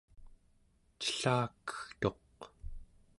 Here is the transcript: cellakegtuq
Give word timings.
cellakegtuq 1.01 2.37